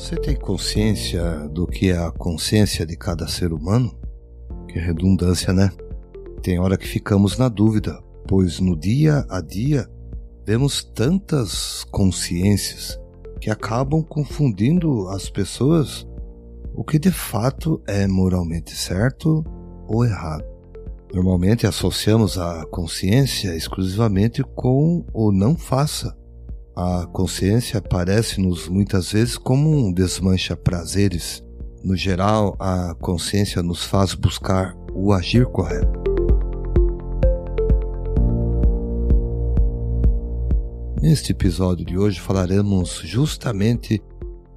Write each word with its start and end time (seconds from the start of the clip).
Você 0.00 0.16
tem 0.16 0.34
consciência 0.34 1.46
do 1.50 1.66
que 1.66 1.90
é 1.90 1.98
a 1.98 2.10
consciência 2.10 2.86
de 2.86 2.96
cada 2.96 3.28
ser 3.28 3.52
humano? 3.52 3.94
Que 4.66 4.78
redundância, 4.78 5.52
né? 5.52 5.70
Tem 6.42 6.58
hora 6.58 6.78
que 6.78 6.88
ficamos 6.88 7.36
na 7.36 7.50
dúvida, 7.50 8.02
pois 8.26 8.60
no 8.60 8.74
dia 8.74 9.26
a 9.28 9.42
dia 9.42 9.86
vemos 10.46 10.82
tantas 10.82 11.84
consciências 11.90 12.98
que 13.42 13.50
acabam 13.50 14.02
confundindo 14.02 15.06
as 15.08 15.28
pessoas 15.28 16.08
o 16.74 16.82
que 16.82 16.98
de 16.98 17.10
fato 17.10 17.82
é 17.86 18.06
moralmente 18.06 18.74
certo 18.74 19.44
ou 19.86 20.02
errado. 20.02 20.46
Normalmente 21.12 21.66
associamos 21.66 22.38
a 22.38 22.64
consciência 22.70 23.54
exclusivamente 23.54 24.42
com 24.42 25.04
o 25.12 25.30
não 25.30 25.58
faça. 25.58 26.16
A 26.82 27.06
consciência 27.12 27.78
aparece-nos 27.78 28.66
muitas 28.66 29.12
vezes 29.12 29.36
como 29.36 29.68
um 29.68 29.92
desmancha 29.92 30.56
prazeres. 30.56 31.44
No 31.84 31.94
geral, 31.94 32.56
a 32.58 32.94
consciência 32.94 33.62
nos 33.62 33.84
faz 33.84 34.14
buscar 34.14 34.74
o 34.94 35.12
agir 35.12 35.44
correto. 35.44 36.02
Neste 41.02 41.32
episódio 41.32 41.84
de 41.84 41.98
hoje 41.98 42.18
falaremos 42.18 43.02
justamente 43.04 44.02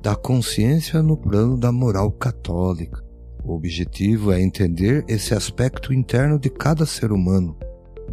da 0.01 0.15
consciência 0.15 1.03
no 1.03 1.17
plano 1.17 1.57
da 1.57 1.73
moral 1.73 2.09
católica. 2.09 3.03
O 3.43 3.53
objetivo 3.53 4.31
é 4.31 4.41
entender 4.41 5.03
esse 5.09 5.33
aspecto 5.33 5.93
interno 5.93 6.39
de 6.39 6.49
cada 6.49 6.85
ser 6.85 7.11
humano 7.11 7.57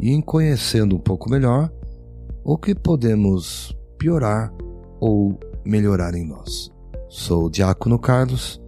e, 0.00 0.10
em 0.10 0.20
conhecendo 0.20 0.96
um 0.96 1.00
pouco 1.00 1.30
melhor, 1.30 1.70
o 2.42 2.58
que 2.58 2.74
podemos 2.74 3.78
piorar 4.00 4.50
ou 4.98 5.38
melhorar 5.62 6.14
em 6.14 6.26
nós. 6.26 6.72
Sou 7.10 7.44
o 7.44 7.50
Diácono 7.50 7.98
Carlos 7.98 8.58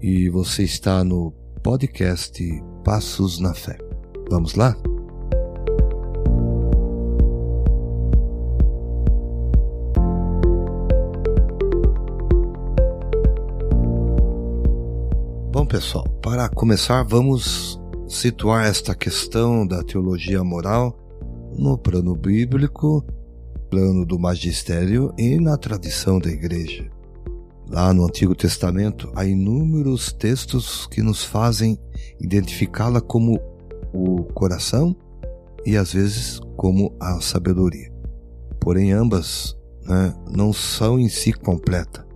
e 0.00 0.30
você 0.30 0.62
está 0.62 1.04
no 1.04 1.30
podcast 1.62 2.42
Passos 2.82 3.38
na 3.38 3.52
Fé. 3.52 3.76
Vamos 4.30 4.54
lá? 4.54 4.74
Bom, 15.52 15.66
pessoal, 15.66 16.04
para 16.22 16.48
começar, 16.48 17.02
vamos 17.02 17.78
situar 18.08 18.66
esta 18.66 18.94
questão 18.94 19.66
da 19.66 19.82
teologia 19.82 20.42
moral 20.42 20.98
no 21.58 21.76
plano 21.76 22.14
bíblico, 22.14 23.04
plano 23.70 24.04
do 24.04 24.18
magistério 24.18 25.12
e 25.18 25.38
na 25.38 25.56
tradição 25.56 26.18
da 26.18 26.30
igreja. 26.30 26.90
Lá 27.68 27.92
no 27.92 28.06
Antigo 28.06 28.34
Testamento 28.34 29.12
há 29.14 29.26
inúmeros 29.26 30.12
textos 30.12 30.86
que 30.86 31.02
nos 31.02 31.22
fazem 31.22 31.78
identificá-la 32.18 33.00
como 33.00 33.38
o 33.92 34.24
coração 34.32 34.96
e 35.66 35.76
às 35.76 35.92
vezes 35.92 36.40
como 36.56 36.96
a 36.98 37.20
sabedoria. 37.20 37.92
Porém, 38.58 38.92
ambas 38.92 39.56
né, 39.84 40.14
não 40.30 40.52
são 40.52 40.98
em 40.98 41.08
si 41.08 41.32
completa, 41.32 42.06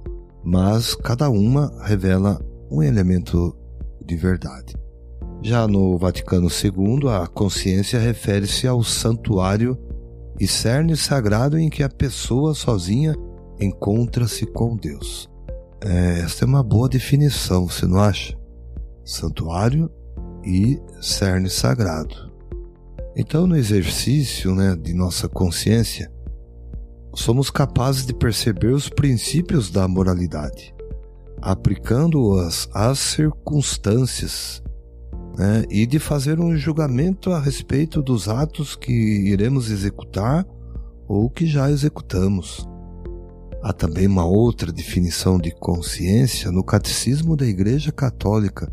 mas 0.43 0.95
cada 0.95 1.29
uma 1.29 1.73
revela 1.85 2.41
um 2.71 2.83
elemento 2.83 3.55
de 4.05 4.17
verdade. 4.17 4.75
Já 5.43 5.67
no 5.67 5.99
Vaticano 5.99 6.49
II, 6.49 7.09
a 7.11 7.27
consciência 7.27 7.99
refere-se 7.99 8.67
ao 8.67 8.83
santuário 8.83 9.77
e 10.41 10.47
cerne 10.47 10.97
sagrado 10.97 11.59
em 11.59 11.69
que 11.69 11.83
a 11.83 11.89
pessoa 11.89 12.55
sozinha 12.55 13.15
encontra-se 13.61 14.47
com 14.47 14.77
Deus. 14.77 15.29
É, 15.85 16.21
esta 16.21 16.45
é 16.45 16.47
uma 16.47 16.63
boa 16.63 16.89
definição, 16.89 17.69
você 17.69 17.87
não 17.87 17.99
acha? 17.99 18.37
Santuário 19.05 19.91
e 20.45 20.81
cerne 21.01 21.51
sagrado. 21.51 22.33
Então, 23.17 23.47
no 23.47 23.57
exercício 23.57 24.55
né, 24.55 24.75
de 24.75 24.95
nossa 24.95 25.29
consciência, 25.29 26.11
somos 27.15 27.51
capazes 27.51 28.07
de 28.07 28.15
perceber 28.15 28.73
os 28.73 28.89
princípios 28.89 29.71
da 29.71 29.87
moralidade 29.87 30.75
aplicando-as 31.43 32.69
às 32.73 33.01
circunstâncias, 33.01 34.63
né, 35.37 35.65
e 35.71 35.87
de 35.87 35.99
fazer 35.99 36.39
um 36.41 36.57
julgamento 36.57 37.33
a 37.33 37.41
respeito 37.41 38.03
dos 38.03 38.29
atos 38.29 38.77
que 38.77 38.93
iremos 38.93 39.71
executar 39.71 40.47
ou 41.09 41.31
que 41.31 41.47
já 41.47 41.71
executamos. 41.71 42.69
Há 43.63 43.73
também 43.73 44.07
uma 44.07 44.25
outra 44.25 44.73
definição 44.73 45.39
de 45.39 45.51
consciência 45.53 46.51
no 46.51 46.65
Catecismo 46.65 47.37
da 47.37 47.47
Igreja 47.47 47.93
Católica, 47.93 48.73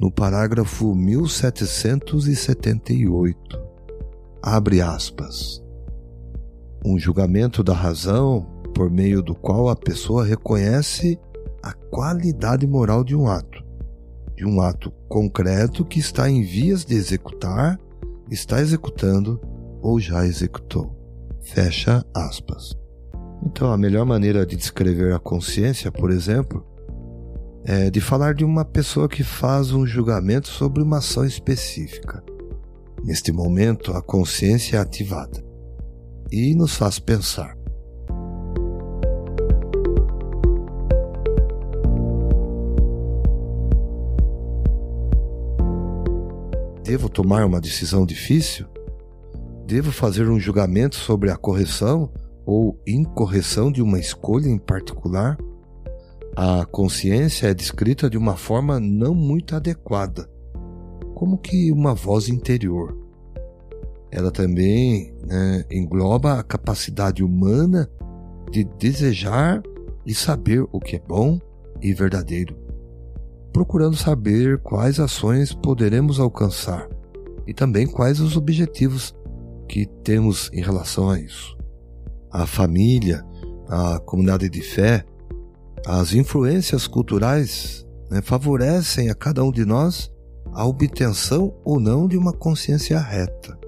no 0.00 0.10
parágrafo 0.10 0.94
1778. 0.94 3.38
Abre 4.42 4.80
aspas. 4.80 5.62
Um 6.84 6.98
julgamento 6.98 7.62
da 7.62 7.72
razão 7.72 8.44
por 8.74 8.90
meio 8.90 9.22
do 9.22 9.32
qual 9.34 9.68
a 9.68 9.76
pessoa 9.76 10.24
reconhece 10.24 11.18
a 11.62 11.72
qualidade 11.72 12.66
moral 12.66 13.02
de 13.02 13.16
um 13.16 13.26
ato, 13.26 13.64
de 14.36 14.44
um 14.44 14.60
ato 14.60 14.90
concreto 15.08 15.84
que 15.84 15.98
está 15.98 16.28
em 16.28 16.42
vias 16.42 16.84
de 16.84 16.94
executar, 16.94 17.78
está 18.30 18.60
executando 18.60 19.40
ou 19.80 19.98
já 19.98 20.26
executou. 20.26 20.94
Fecha 21.42 22.04
aspas. 22.14 22.76
Então, 23.44 23.72
a 23.72 23.78
melhor 23.78 24.04
maneira 24.04 24.44
de 24.44 24.56
descrever 24.56 25.14
a 25.14 25.18
consciência, 25.18 25.90
por 25.90 26.10
exemplo, 26.10 26.64
é 27.64 27.90
de 27.90 28.00
falar 28.00 28.34
de 28.34 28.44
uma 28.44 28.64
pessoa 28.64 29.08
que 29.08 29.22
faz 29.24 29.72
um 29.72 29.86
julgamento 29.86 30.48
sobre 30.48 30.82
uma 30.82 30.98
ação 30.98 31.24
específica. 31.24 32.22
Neste 33.04 33.32
momento, 33.32 33.92
a 33.92 34.02
consciência 34.02 34.76
é 34.76 34.80
ativada 34.80 35.44
e 36.30 36.54
nos 36.54 36.76
faz 36.76 36.98
pensar. 36.98 37.55
Devo 46.86 47.08
tomar 47.08 47.44
uma 47.44 47.60
decisão 47.60 48.06
difícil? 48.06 48.64
Devo 49.66 49.90
fazer 49.90 50.28
um 50.28 50.38
julgamento 50.38 50.94
sobre 50.94 51.32
a 51.32 51.36
correção 51.36 52.12
ou 52.46 52.80
incorreção 52.86 53.72
de 53.72 53.82
uma 53.82 53.98
escolha 53.98 54.46
em 54.48 54.56
particular? 54.56 55.36
A 56.36 56.64
consciência 56.64 57.48
é 57.48 57.54
descrita 57.54 58.08
de 58.08 58.16
uma 58.16 58.36
forma 58.36 58.78
não 58.78 59.16
muito 59.16 59.56
adequada, 59.56 60.30
como 61.12 61.38
que 61.38 61.72
uma 61.72 61.92
voz 61.92 62.28
interior. 62.28 62.96
Ela 64.08 64.30
também 64.30 65.12
né, 65.26 65.64
engloba 65.68 66.38
a 66.38 66.44
capacidade 66.44 67.20
humana 67.20 67.90
de 68.48 68.62
desejar 68.62 69.60
e 70.06 70.14
saber 70.14 70.64
o 70.70 70.78
que 70.78 70.94
é 70.94 71.00
bom 71.00 71.40
e 71.82 71.92
verdadeiro 71.92 72.65
procurando 73.56 73.96
saber 73.96 74.58
quais 74.58 75.00
ações 75.00 75.54
poderemos 75.54 76.20
alcançar 76.20 76.86
e 77.46 77.54
também 77.54 77.86
quais 77.86 78.20
os 78.20 78.36
objetivos 78.36 79.14
que 79.66 79.86
temos 80.04 80.50
em 80.52 80.60
relação 80.60 81.08
a 81.08 81.18
isso. 81.18 81.56
A 82.30 82.46
família, 82.46 83.24
a 83.66 83.98
comunidade 84.00 84.50
de 84.50 84.60
fé, 84.60 85.06
as 85.86 86.12
influências 86.12 86.86
culturais 86.86 87.86
né, 88.10 88.20
favorecem 88.20 89.08
a 89.08 89.14
cada 89.14 89.42
um 89.42 89.50
de 89.50 89.64
nós 89.64 90.12
a 90.52 90.66
obtenção 90.66 91.54
ou 91.64 91.80
não 91.80 92.06
de 92.06 92.18
uma 92.18 92.34
consciência 92.34 92.98
reta. 93.00 93.58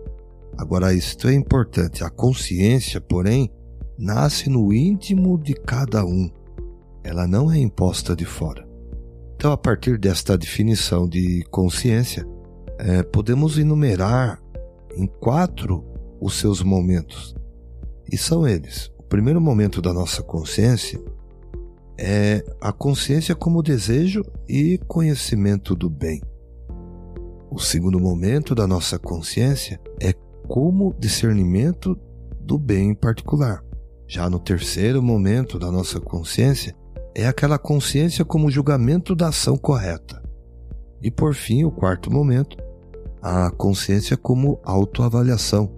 Agora, 0.58 0.92
isto 0.92 1.28
é 1.28 1.32
importante. 1.32 2.04
A 2.04 2.10
consciência, 2.10 3.00
porém, 3.00 3.50
nasce 3.98 4.50
no 4.50 4.70
íntimo 4.70 5.38
de 5.42 5.54
cada 5.54 6.04
um. 6.04 6.30
Ela 7.02 7.26
não 7.26 7.50
é 7.50 7.56
imposta 7.56 8.14
de 8.14 8.26
fora. 8.26 8.67
Então, 9.38 9.52
a 9.52 9.56
partir 9.56 9.96
desta 9.98 10.36
definição 10.36 11.08
de 11.08 11.44
consciência, 11.48 12.26
é, 12.76 13.04
podemos 13.04 13.56
enumerar 13.56 14.42
em 14.96 15.06
quatro 15.06 15.84
os 16.20 16.34
seus 16.34 16.60
momentos. 16.60 17.36
E 18.10 18.18
são 18.18 18.48
eles: 18.48 18.90
o 18.98 19.04
primeiro 19.04 19.40
momento 19.40 19.80
da 19.80 19.92
nossa 19.92 20.24
consciência 20.24 21.00
é 21.96 22.44
a 22.60 22.72
consciência 22.72 23.32
como 23.32 23.62
desejo 23.62 24.24
e 24.48 24.76
conhecimento 24.88 25.72
do 25.76 25.88
bem. 25.88 26.20
O 27.48 27.60
segundo 27.60 28.00
momento 28.00 28.56
da 28.56 28.66
nossa 28.66 28.98
consciência 28.98 29.80
é 30.02 30.12
como 30.48 30.92
discernimento 30.98 31.96
do 32.40 32.58
bem 32.58 32.90
em 32.90 32.94
particular. 32.94 33.64
Já 34.04 34.28
no 34.28 34.40
terceiro 34.40 35.00
momento 35.00 35.60
da 35.60 35.70
nossa 35.70 36.00
consciência 36.00 36.74
é 37.18 37.26
aquela 37.26 37.58
consciência 37.58 38.24
como 38.24 38.48
julgamento 38.48 39.12
da 39.12 39.28
ação 39.28 39.56
correta. 39.56 40.22
E 41.02 41.10
por 41.10 41.34
fim, 41.34 41.64
o 41.64 41.70
quarto 41.70 42.12
momento, 42.12 42.56
a 43.20 43.50
consciência 43.50 44.16
como 44.16 44.60
autoavaliação, 44.62 45.68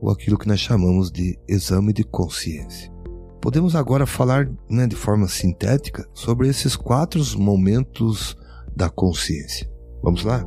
ou 0.00 0.10
aquilo 0.10 0.36
que 0.36 0.48
nós 0.48 0.58
chamamos 0.58 1.08
de 1.08 1.38
exame 1.46 1.92
de 1.92 2.02
consciência. 2.02 2.92
podemos 3.40 3.76
agora 3.76 4.06
falar 4.06 4.50
né, 4.68 4.88
de 4.88 4.96
forma 4.96 5.28
sintética 5.28 6.04
sobre 6.12 6.48
esses 6.48 6.74
quatro 6.74 7.22
momentos 7.38 8.36
da 8.74 8.90
consciência. 8.90 9.70
Vamos 10.02 10.24
lá? 10.24 10.44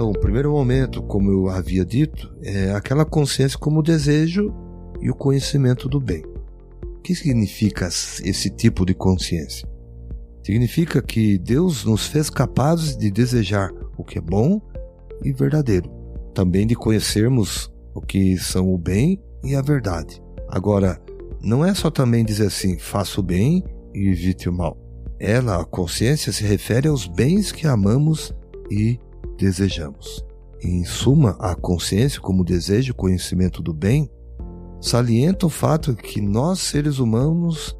Então, 0.00 0.12
o 0.12 0.18
primeiro 0.18 0.52
momento, 0.52 1.02
como 1.02 1.30
eu 1.30 1.50
havia 1.50 1.84
dito, 1.84 2.34
é 2.42 2.70
aquela 2.70 3.04
consciência 3.04 3.58
como 3.58 3.82
desejo 3.82 4.50
e 4.98 5.10
o 5.10 5.14
conhecimento 5.14 5.90
do 5.90 6.00
bem. 6.00 6.24
O 6.82 7.02
que 7.02 7.14
significa 7.14 7.86
esse 7.86 8.48
tipo 8.48 8.86
de 8.86 8.94
consciência? 8.94 9.68
Significa 10.42 11.02
que 11.02 11.36
Deus 11.36 11.84
nos 11.84 12.06
fez 12.06 12.30
capazes 12.30 12.96
de 12.96 13.10
desejar 13.10 13.70
o 13.98 14.02
que 14.02 14.16
é 14.16 14.22
bom 14.22 14.58
e 15.22 15.34
verdadeiro, 15.34 15.90
também 16.32 16.66
de 16.66 16.74
conhecermos 16.74 17.70
o 17.94 18.00
que 18.00 18.38
são 18.38 18.72
o 18.72 18.78
bem 18.78 19.22
e 19.44 19.54
a 19.54 19.60
verdade. 19.60 20.18
Agora, 20.48 20.98
não 21.42 21.62
é 21.62 21.74
só 21.74 21.90
também 21.90 22.24
dizer 22.24 22.46
assim, 22.46 22.78
faça 22.78 23.20
o 23.20 23.22
bem 23.22 23.62
e 23.94 24.08
evite 24.08 24.48
o 24.48 24.52
mal. 24.52 24.78
Ela, 25.18 25.60
a 25.60 25.64
consciência, 25.66 26.32
se 26.32 26.42
refere 26.42 26.88
aos 26.88 27.06
bens 27.06 27.52
que 27.52 27.66
amamos 27.66 28.34
e 28.70 28.98
desejamos. 29.40 30.22
Em 30.62 30.84
suma, 30.84 31.36
a 31.40 31.54
consciência, 31.54 32.20
como 32.20 32.44
desejo 32.44 32.94
conhecimento 32.94 33.62
do 33.62 33.72
bem, 33.72 34.10
salienta 34.80 35.46
o 35.46 35.50
fato 35.50 35.96
que 35.96 36.20
nós, 36.20 36.60
seres 36.60 36.98
humanos, 36.98 37.74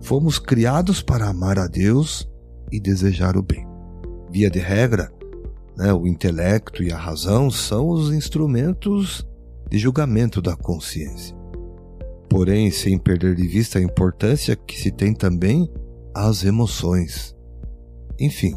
fomos 0.00 0.38
criados 0.38 1.02
para 1.02 1.28
amar 1.28 1.58
a 1.58 1.66
Deus 1.66 2.26
e 2.70 2.80
desejar 2.80 3.36
o 3.36 3.42
bem. 3.42 3.66
Via 4.30 4.50
de 4.50 4.58
regra, 4.58 5.12
né, 5.76 5.92
o 5.92 6.06
intelecto 6.06 6.82
e 6.82 6.90
a 6.90 6.96
razão 6.96 7.50
são 7.50 7.88
os 7.88 8.12
instrumentos 8.12 9.26
de 9.68 9.78
julgamento 9.78 10.40
da 10.40 10.56
consciência. 10.56 11.36
Porém, 12.30 12.70
sem 12.70 12.98
perder 12.98 13.34
de 13.34 13.46
vista 13.46 13.78
a 13.78 13.82
importância 13.82 14.56
que 14.56 14.80
se 14.80 14.90
tem 14.90 15.12
também 15.12 15.70
às 16.14 16.44
emoções. 16.44 17.36
Enfim, 18.18 18.54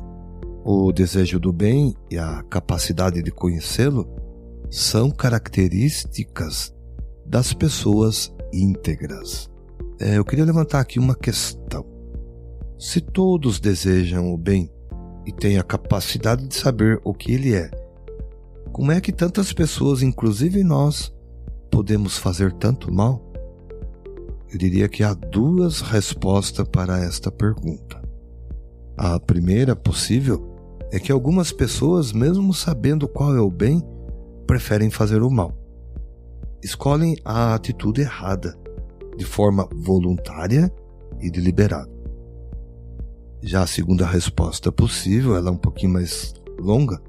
o 0.68 0.92
desejo 0.92 1.40
do 1.40 1.54
bem 1.54 1.96
e 2.10 2.18
a 2.18 2.42
capacidade 2.50 3.22
de 3.22 3.30
conhecê-lo 3.30 4.10
são 4.72 5.12
características 5.12 6.74
das 7.24 7.54
pessoas 7.54 8.34
íntegras. 8.52 9.48
É, 10.00 10.18
eu 10.18 10.26
queria 10.26 10.44
levantar 10.44 10.80
aqui 10.80 10.98
uma 10.98 11.14
questão. 11.14 11.86
Se 12.80 13.00
todos 13.00 13.60
desejam 13.60 14.34
o 14.34 14.38
bem 14.38 14.68
e 15.24 15.32
têm 15.32 15.60
a 15.60 15.64
capacidade 15.64 16.48
de 16.48 16.56
saber 16.56 17.00
o 17.04 17.14
que 17.14 17.32
ele 17.32 17.54
é, 17.54 17.70
como 18.74 18.92
é 18.92 19.00
que 19.00 19.12
tantas 19.12 19.54
pessoas, 19.54 20.02
inclusive 20.02 20.64
nós, 20.64 21.14
podemos 21.70 22.18
fazer 22.18 22.52
tanto 22.54 22.92
mal? 22.92 23.22
Eu 24.52 24.58
diria 24.58 24.90
que 24.90 25.04
há 25.04 25.14
duas 25.14 25.82
respostas 25.82 26.68
para 26.68 26.98
esta 27.04 27.32
pergunta. 27.32 28.02
A 28.98 29.20
primeira 29.20 29.76
possível 29.76 30.55
é 30.92 31.00
que 31.00 31.12
algumas 31.12 31.52
pessoas, 31.52 32.12
mesmo 32.12 32.54
sabendo 32.54 33.08
qual 33.08 33.36
é 33.36 33.42
o 33.42 33.50
bem, 33.50 33.84
preferem 34.46 34.90
fazer 34.90 35.22
o 35.22 35.30
mal. 35.30 35.54
Escolhem 36.64 37.16
a 37.24 37.54
atitude 37.54 38.02
errada 38.02 38.58
de 39.18 39.26
forma 39.26 39.68
voluntária 39.74 40.72
e 41.20 41.30
deliberada. 41.30 41.90
Já 43.42 43.64
a 43.64 43.68
segunda 43.68 44.06
resposta 44.06 44.72
possível, 44.72 45.36
ela 45.36 45.50
é 45.50 45.52
um 45.52 45.58
pouquinho 45.58 45.94
mais 45.94 46.34
longa, 46.60 47.00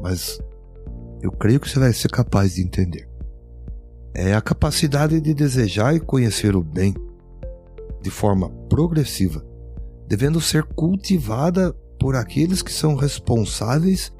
mas 0.00 0.40
eu 1.20 1.32
creio 1.32 1.58
que 1.58 1.68
você 1.68 1.78
vai 1.78 1.92
ser 1.92 2.10
capaz 2.10 2.54
de 2.54 2.62
entender. 2.62 3.08
É 4.14 4.34
a 4.34 4.40
capacidade 4.40 5.20
de 5.20 5.34
desejar 5.34 5.94
e 5.94 6.00
conhecer 6.00 6.54
o 6.54 6.62
bem 6.62 6.94
de 8.00 8.10
forma 8.10 8.50
progressiva, 8.68 9.44
devendo 10.06 10.40
ser 10.40 10.62
cultivada 10.62 11.74
por 11.98 12.16
aqueles 12.16 12.62
que 12.62 12.72
são 12.72 12.94
responsáveis 12.94 14.12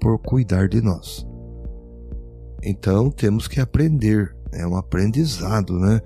por 0.00 0.18
cuidar 0.18 0.68
de 0.68 0.80
nós. 0.80 1.26
Então 2.62 3.10
temos 3.10 3.48
que 3.48 3.60
aprender, 3.60 4.34
é 4.52 4.66
um 4.66 4.76
aprendizado, 4.76 5.78
né? 5.78 6.00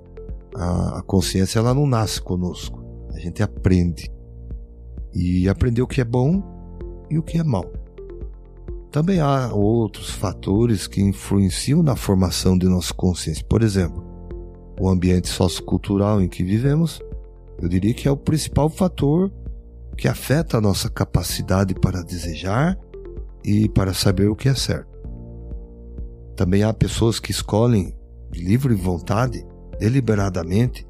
a, 0.55 1.01
consciência 1.05 1.59
ela 1.59 1.73
não 1.73 1.85
nasce 1.85 2.21
conosco, 2.21 2.83
a 3.13 3.19
gente 3.19 3.43
aprende. 3.43 4.09
E 5.13 5.47
aprender 5.47 5.81
o 5.81 5.87
que 5.87 6.01
é 6.01 6.05
bom 6.05 6.43
e 7.09 7.17
o 7.17 7.23
que 7.23 7.37
é 7.37 7.43
mal. 7.43 7.65
Também 8.91 9.19
há 9.19 9.53
outros 9.53 10.09
fatores 10.09 10.87
que 10.87 11.01
influenciam 11.01 11.83
na 11.83 11.95
formação 11.95 12.57
de 12.57 12.67
nossa 12.67 12.93
consciência. 12.93 13.45
Por 13.47 13.61
exemplo, 13.61 14.03
o 14.79 14.89
ambiente 14.89 15.27
sociocultural 15.27 16.21
em 16.21 16.27
que 16.27 16.43
vivemos, 16.43 17.01
eu 17.61 17.69
diria 17.69 17.93
que 17.93 18.07
é 18.07 18.11
o 18.11 18.17
principal 18.17 18.69
fator 18.69 19.31
que 19.97 20.07
afeta 20.07 20.57
a 20.57 20.61
nossa 20.61 20.89
capacidade 20.89 21.73
para 21.75 22.03
desejar 22.03 22.77
e 23.43 23.69
para 23.69 23.93
saber 23.93 24.29
o 24.29 24.35
que 24.35 24.49
é 24.49 24.55
certo. 24.55 24.95
Também 26.35 26.63
há 26.63 26.73
pessoas 26.73 27.19
que 27.19 27.31
escolhem 27.31 27.95
de 28.31 28.41
livre 28.41 28.73
vontade 28.73 29.45
deliberadamente 29.79 30.85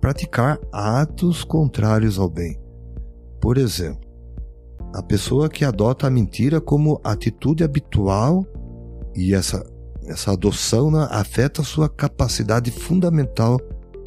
praticar 0.00 0.58
atos 0.72 1.44
contrários 1.44 2.18
ao 2.18 2.28
bem. 2.28 2.58
Por 3.40 3.58
exemplo, 3.58 4.08
a 4.94 5.02
pessoa 5.02 5.48
que 5.48 5.64
adota 5.64 6.06
a 6.06 6.10
mentira 6.10 6.60
como 6.60 7.00
atitude 7.04 7.62
habitual 7.62 8.44
e 9.14 9.34
essa, 9.34 9.64
essa 10.06 10.32
adoção 10.32 10.90
né, 10.90 11.06
afeta 11.10 11.62
sua 11.62 11.88
capacidade 11.88 12.70
fundamental 12.70 13.60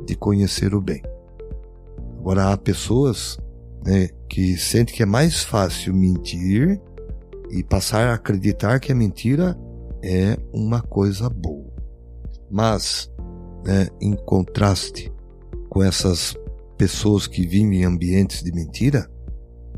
de 0.05 0.15
conhecer 0.15 0.75
o 0.75 0.81
bem. 0.81 1.01
Agora, 2.19 2.51
há 2.51 2.57
pessoas 2.57 3.37
né, 3.85 4.09
que 4.29 4.57
sentem 4.57 4.95
que 4.95 5.03
é 5.03 5.05
mais 5.05 5.43
fácil 5.43 5.93
mentir 5.93 6.79
e 7.49 7.63
passar 7.63 8.07
a 8.07 8.13
acreditar 8.13 8.79
que 8.79 8.91
a 8.91 8.95
mentira 8.95 9.57
é 10.01 10.37
uma 10.53 10.81
coisa 10.81 11.29
boa. 11.29 11.71
Mas 12.49 13.11
né, 13.65 13.87
em 14.01 14.13
contraste 14.13 15.11
com 15.69 15.83
essas 15.83 16.35
pessoas 16.77 17.27
que 17.27 17.45
vivem 17.45 17.81
em 17.81 17.85
ambientes 17.85 18.43
de 18.43 18.51
mentira, 18.51 19.09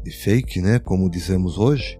de 0.03 0.11
fake, 0.11 0.61
né, 0.61 0.79
como 0.79 1.09
dizemos 1.09 1.57
hoje, 1.57 1.99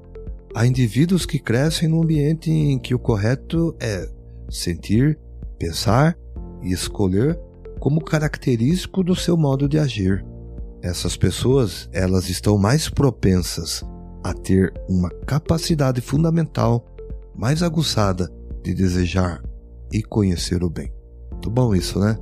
há 0.56 0.66
indivíduos 0.66 1.25
que 1.25 1.40
crescem 1.40 1.90
num 1.90 2.04
ambiente 2.04 2.50
em 2.51 2.80
que 2.80 2.94
o 2.94 3.00
correto 3.00 3.75
é 3.80 4.08
sentir, 4.50 5.20
pensar 5.58 6.18
e 6.62 6.72
escolher 6.72 7.39
como 7.80 8.03
característico 8.03 9.03
do 9.03 9.15
seu 9.15 9.36
modo 9.36 9.68
de 9.68 9.77
agir. 9.77 10.25
Essas 10.86 11.18
pessoas, 11.18 11.89
elas 11.92 12.30
estão 12.30 12.60
mais 12.60 12.88
propensas 12.88 13.84
a 14.24 14.36
ter 14.36 14.72
uma 14.88 15.10
capacidade 15.25 16.00
fundamental 16.00 16.86
mais 17.36 17.63
aguçada 17.63 18.32
de 18.62 18.72
desejar 18.72 19.44
e 19.92 20.04
conhecer 20.04 20.63
o 20.63 20.70
bem. 20.70 20.94
Muito 21.32 21.50
bom 21.50 21.74
isso, 21.74 22.00
né? 22.00 22.15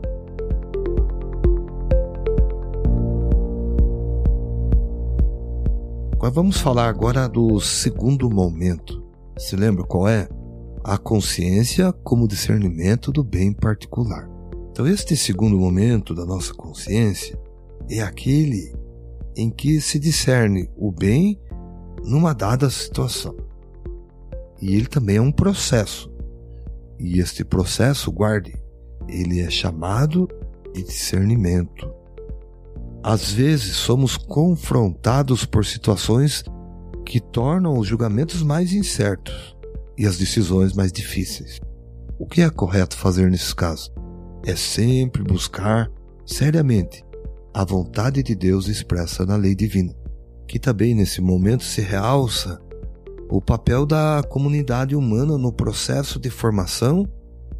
Mas 6.21 6.33
vamos 6.33 6.57
falar 6.57 6.87
agora 6.87 7.27
do 7.27 7.59
segundo 7.59 8.29
momento. 8.29 9.03
Se 9.37 9.57
lembra 9.57 9.83
qual 9.83 10.07
é? 10.07 10.29
A 10.85 10.97
consciência 10.97 11.91
como 11.91 12.29
discernimento 12.29 13.11
do 13.11 13.25
bem 13.25 13.51
particular. 13.51 14.25
Então, 14.71 14.87
este 14.87 15.17
segundo 15.17 15.59
momento 15.59 16.15
da 16.15 16.25
nossa 16.25 16.53
consciência 16.53 17.37
é 17.89 18.01
aquele 18.01 18.73
em 19.35 19.49
que 19.49 19.81
se 19.81 19.99
discerne 19.99 20.69
o 20.75 20.91
bem 20.91 21.39
numa 22.03 22.33
dada 22.33 22.69
situação. 22.69 23.35
E 24.61 24.75
ele 24.75 24.87
também 24.87 25.17
é 25.17 25.21
um 25.21 25.31
processo. 25.31 26.11
E 26.99 27.19
este 27.19 27.43
processo, 27.43 28.11
guarde, 28.11 28.53
ele 29.07 29.41
é 29.41 29.49
chamado 29.49 30.27
de 30.73 30.83
discernimento. 30.83 31.91
Às 33.03 33.31
vezes 33.31 33.75
somos 33.75 34.15
confrontados 34.15 35.45
por 35.45 35.65
situações 35.65 36.43
que 37.05 37.19
tornam 37.19 37.77
os 37.77 37.87
julgamentos 37.87 38.41
mais 38.41 38.71
incertos 38.71 39.57
e 39.97 40.05
as 40.05 40.17
decisões 40.17 40.73
mais 40.73 40.91
difíceis. 40.91 41.59
O 42.17 42.25
que 42.25 42.41
é 42.41 42.49
correto 42.49 42.95
fazer 42.95 43.29
nesses 43.29 43.53
casos? 43.53 43.91
É 44.45 44.55
sempre 44.55 45.23
buscar 45.23 45.91
seriamente 46.25 47.03
a 47.53 47.63
vontade 47.63 48.23
de 48.23 48.33
Deus 48.33 48.67
expressa 48.67 49.25
na 49.25 49.35
lei 49.35 49.53
divina, 49.53 49.93
que 50.47 50.57
também 50.57 50.95
nesse 50.95 51.21
momento 51.21 51.63
se 51.63 51.81
realça 51.81 52.59
o 53.29 53.39
papel 53.39 53.85
da 53.85 54.23
comunidade 54.27 54.95
humana 54.95 55.37
no 55.37 55.51
processo 55.51 56.19
de 56.19 56.29
formação 56.29 57.07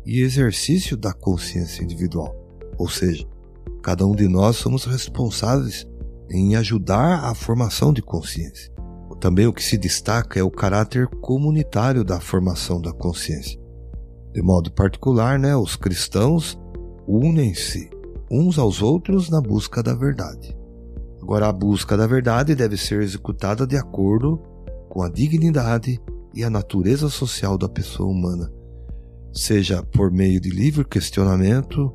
e 0.05 0.21
exercício 0.21 0.97
da 0.97 1.13
consciência 1.13 1.83
individual. 1.83 2.35
Ou 2.77 2.89
seja, 2.89 3.25
cada 3.81 4.05
um 4.05 4.15
de 4.15 4.27
nós 4.27 4.55
somos 4.55 4.85
responsáveis 4.85 5.87
em 6.29 6.55
ajudar 6.55 7.25
a 7.25 7.35
formação 7.35 7.93
de 7.93 8.01
consciência. 8.01 8.73
Também 9.23 9.47
o 9.47 9.53
que 9.53 9.63
se 9.63 9.77
destaca 9.77 10.37
é 10.37 10.43
o 10.43 10.51
caráter 10.51 11.07
comunitário 11.07 12.03
da 12.03 12.19
formação 12.19 12.81
da 12.81 12.91
consciência. 12.91 13.57
De 14.33 14.41
modo 14.41 14.69
particular, 14.69 15.39
né, 15.39 15.55
os 15.55 15.77
cristãos 15.77 16.59
unem-se 17.07 17.89
uns 18.29 18.57
aos 18.57 18.81
outros 18.81 19.29
na 19.29 19.41
busca 19.41 19.81
da 19.83 19.93
verdade. 19.93 20.55
Agora, 21.21 21.47
a 21.47 21.53
busca 21.53 21.95
da 21.95 22.05
verdade 22.05 22.55
deve 22.55 22.75
ser 22.77 23.01
executada 23.01 23.65
de 23.65 23.77
acordo 23.77 24.41
com 24.89 25.01
a 25.01 25.09
dignidade 25.09 25.99
e 26.33 26.43
a 26.43 26.49
natureza 26.49 27.09
social 27.09 27.57
da 27.57 27.69
pessoa 27.69 28.09
humana, 28.09 28.51
seja 29.31 29.81
por 29.83 30.11
meio 30.11 30.41
de 30.41 30.49
livre 30.49 30.83
questionamento, 30.83 31.91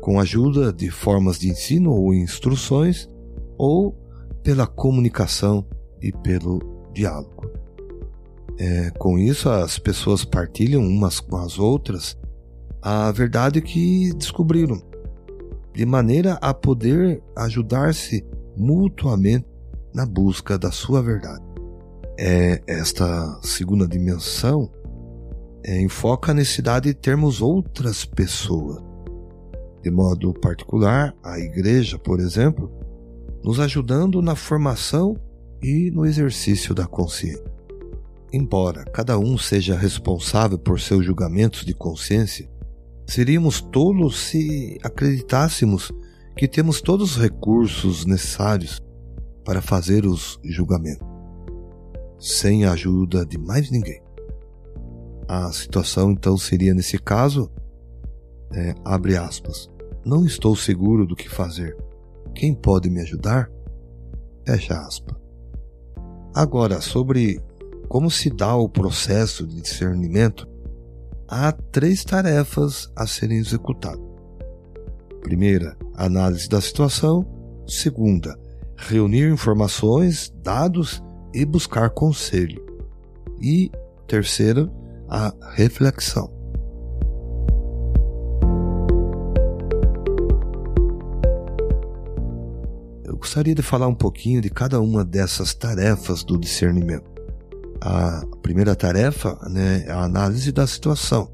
com 0.00 0.20
ajuda 0.20 0.72
de 0.72 0.90
formas 0.90 1.38
de 1.38 1.48
ensino 1.48 1.92
ou 1.92 2.12
instruções, 2.12 3.08
ou 3.56 3.96
pela 4.42 4.66
comunicação 4.66 5.66
e 6.00 6.12
pelo 6.12 6.60
diálogo. 6.92 7.50
É, 8.58 8.90
com 8.98 9.18
isso, 9.18 9.48
as 9.48 9.78
pessoas 9.78 10.24
partilham 10.24 10.82
umas 10.82 11.20
com 11.20 11.36
as 11.36 11.58
outras 11.58 12.16
a 12.82 13.10
verdade 13.10 13.60
que 13.60 14.12
descobriram, 14.14 14.80
de 15.78 15.86
maneira 15.86 16.32
a 16.42 16.52
poder 16.52 17.22
ajudar-se 17.36 18.26
mutuamente 18.56 19.46
na 19.94 20.04
busca 20.04 20.58
da 20.58 20.72
sua 20.72 21.00
verdade. 21.00 21.44
É, 22.18 22.60
esta 22.66 23.38
segunda 23.44 23.86
dimensão 23.86 24.68
é, 25.64 25.80
enfoca 25.80 26.32
a 26.32 26.34
necessidade 26.34 26.88
de 26.88 26.94
termos 26.94 27.40
outras 27.40 28.04
pessoas. 28.04 28.82
De 29.80 29.88
modo 29.88 30.34
particular, 30.34 31.14
a 31.22 31.38
igreja, 31.38 31.96
por 31.96 32.18
exemplo, 32.18 32.72
nos 33.44 33.60
ajudando 33.60 34.20
na 34.20 34.34
formação 34.34 35.16
e 35.62 35.92
no 35.92 36.04
exercício 36.04 36.74
da 36.74 36.88
consciência. 36.88 37.44
Embora 38.32 38.84
cada 38.86 39.16
um 39.16 39.38
seja 39.38 39.78
responsável 39.78 40.58
por 40.58 40.80
seus 40.80 41.06
julgamentos 41.06 41.64
de 41.64 41.72
consciência, 41.72 42.50
seríamos 43.08 43.62
tolos 43.62 44.18
se 44.18 44.78
acreditássemos 44.82 45.90
que 46.36 46.46
temos 46.46 46.80
todos 46.80 47.12
os 47.16 47.22
recursos 47.22 48.04
necessários 48.04 48.80
para 49.44 49.62
fazer 49.62 50.04
os 50.04 50.38
julgamentos, 50.44 51.06
sem 52.18 52.64
a 52.64 52.72
ajuda 52.72 53.24
de 53.24 53.38
mais 53.38 53.70
ninguém. 53.70 54.00
A 55.26 55.50
situação 55.52 56.12
então 56.12 56.36
seria 56.36 56.74
nesse 56.74 56.98
caso, 56.98 57.50
é, 58.52 58.74
abre 58.84 59.16
aspas, 59.16 59.70
não 60.04 60.24
estou 60.24 60.54
seguro 60.54 61.06
do 61.06 61.16
que 61.16 61.28
fazer. 61.28 61.76
Quem 62.34 62.54
pode 62.54 62.88
me 62.88 63.00
ajudar? 63.00 63.50
Fecha 64.46 64.78
aspas. 64.78 65.16
Agora, 66.34 66.80
sobre 66.80 67.42
como 67.88 68.10
se 68.10 68.30
dá 68.30 68.54
o 68.54 68.68
processo 68.68 69.46
de 69.46 69.60
discernimento, 69.60 70.47
há 71.28 71.52
três 71.52 72.04
tarefas 72.04 72.90
a 72.96 73.06
serem 73.06 73.38
executadas. 73.38 74.00
Primeira, 75.20 75.76
análise 75.94 76.48
da 76.48 76.60
situação. 76.60 77.26
Segunda, 77.66 78.38
reunir 78.76 79.30
informações, 79.30 80.32
dados 80.42 81.02
e 81.34 81.44
buscar 81.44 81.90
conselho. 81.90 82.64
E 83.40 83.70
terceira, 84.06 84.70
a 85.08 85.32
reflexão. 85.54 86.38
gostaria 93.18 93.54
de 93.54 93.62
falar 93.62 93.88
um 93.88 93.94
pouquinho 93.94 94.40
de 94.40 94.48
cada 94.48 94.80
uma 94.80 95.04
dessas 95.04 95.52
tarefas 95.52 96.22
do 96.22 96.38
discernimento. 96.38 97.17
A 97.80 98.24
primeira 98.42 98.74
tarefa 98.74 99.38
né, 99.48 99.84
é 99.86 99.92
a 99.92 100.02
análise 100.02 100.50
da 100.50 100.66
situação. 100.66 101.30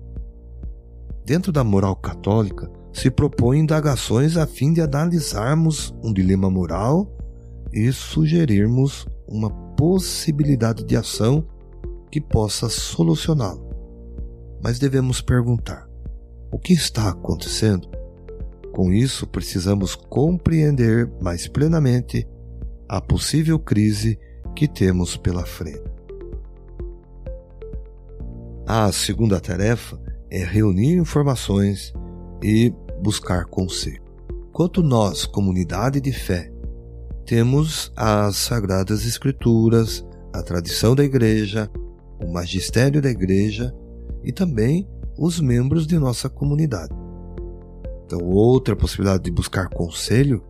Dentro 1.25 1.51
da 1.51 1.65
moral 1.65 1.97
católica, 1.97 2.71
se 2.93 3.11
propõe 3.11 3.59
indagações 3.59 4.37
a 4.37 4.47
fim 4.47 4.73
de 4.73 4.81
analisarmos 4.81 5.95
um 6.03 6.13
dilema 6.13 6.51
moral 6.51 7.11
e 7.73 7.91
sugerirmos 7.93 9.07
uma 9.27 9.51
possibilidade 9.51 10.85
de 10.85 10.97
ação 10.97 11.47
que 12.11 12.21
possa 12.21 12.69
solucioná-lo. 12.69 13.69
Mas 14.63 14.79
devemos 14.79 15.21
perguntar: 15.21 15.89
o 16.53 16.59
que 16.59 16.73
está 16.73 17.09
acontecendo? 17.09 17.89
Com 18.73 18.93
isso, 18.93 19.27
precisamos 19.27 19.97
compreender 19.97 21.11
mais 21.21 21.49
plenamente 21.49 22.27
a 22.89 23.01
possível 23.01 23.59
crise 23.59 24.19
que 24.55 24.69
temos 24.69 25.17
pela 25.17 25.45
frente. 25.45 25.94
A 28.67 28.91
segunda 28.93 29.39
tarefa 29.39 30.01
é 30.31 30.43
reunir 30.43 30.97
informações 30.97 31.93
e 32.43 32.73
buscar 33.03 33.45
conselho. 33.45 34.03
Quanto 34.55 34.83
nós, 34.83 35.27
comunidade 35.27 36.01
de 36.01 36.13
fé, 36.13 36.51
temos 37.27 37.93
as 37.95 38.37
Sagradas 38.37 39.05
Escrituras, 39.05 40.03
a 40.33 40.43
tradição 40.43 40.95
da 40.95 41.05
Igreja, 41.05 41.71
o 42.19 42.33
magistério 42.33 43.03
da 43.03 43.11
Igreja 43.11 43.75
e 44.23 44.33
também 44.33 44.89
os 45.19 45.41
membros 45.41 45.87
de 45.87 45.99
nossa 45.99 46.31
comunidade. 46.31 46.95
Então, 48.07 48.21
outra 48.25 48.75
possibilidade 48.75 49.25
de 49.25 49.31
buscar 49.31 49.69
conselho 49.69 50.43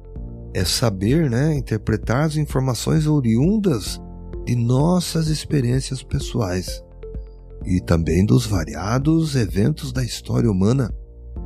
é 0.55 0.65
saber, 0.65 1.29
né, 1.29 1.53
interpretar 1.57 2.27
as 2.27 2.37
informações 2.37 3.09
oriundas 3.09 4.01
de 4.47 4.55
nossas 4.55 5.27
experiências 5.27 6.01
pessoais 6.01 6.81
e 7.65 7.81
também 7.81 8.25
dos 8.25 8.47
variados 8.47 9.35
eventos 9.37 9.93
da 9.93 10.03
história 10.03 10.51
humana, 10.51 10.95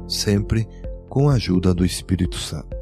sempre 0.06 0.66
com 1.08 1.28
a 1.28 1.34
ajuda 1.34 1.72
do 1.72 1.84
Espírito 1.84 2.37
Santo. 2.37 2.76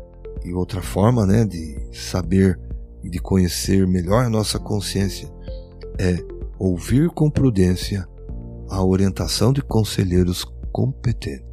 E 0.44 0.52
outra 0.52 0.80
forma, 0.80 1.26
né, 1.26 1.44
de 1.44 1.76
saber 1.92 2.58
e 3.02 3.10
de 3.10 3.18
conhecer 3.18 3.86
melhor 3.86 4.24
a 4.24 4.30
nossa 4.30 4.58
consciência 4.58 5.28
é 5.98 6.16
ouvir 6.58 7.10
com 7.10 7.30
prudência 7.30 8.08
a 8.68 8.84
orientação 8.84 9.52
de 9.52 9.62
conselheiros 9.62 10.44
competentes. 10.72 11.46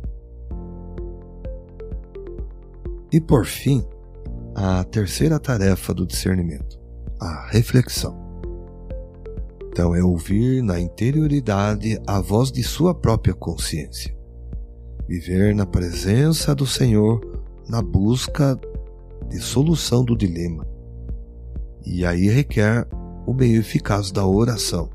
E 3.12 3.22
por 3.22 3.46
fim, 3.46 3.86
a 4.56 4.84
terceira 4.84 5.40
tarefa 5.40 5.94
do 5.94 6.06
discernimento, 6.06 6.80
a 7.20 7.48
reflexão. 7.52 8.23
Então 9.74 9.96
é 9.96 10.04
ouvir 10.04 10.62
na 10.62 10.80
interioridade 10.80 12.00
a 12.06 12.22
voz 12.22 12.52
de 12.52 12.62
sua 12.62 12.94
própria 12.94 13.34
consciência. 13.34 14.16
Viver 15.08 15.56
na 15.56 15.66
presença 15.66 16.54
do 16.54 16.68
Senhor 16.68 17.20
na 17.68 17.82
busca 17.82 18.56
de 19.28 19.40
solução 19.40 20.06
do 20.06 20.16
dilema. 20.16 20.64
E 21.84 22.06
aí 22.06 22.28
requer 22.28 22.88
o 23.26 23.34
meio 23.34 23.60
eficaz 23.60 24.12
da 24.12 24.24
oração, 24.24 24.92